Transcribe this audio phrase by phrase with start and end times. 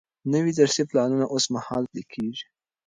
[0.33, 2.45] نوي درسي پلانونه اوس مهال پلي کیږي.